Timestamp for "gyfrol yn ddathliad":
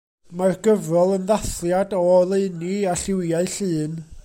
0.67-1.93